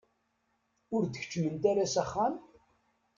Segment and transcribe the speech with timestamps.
[0.95, 2.35] Ur d-keččment ara s axxam?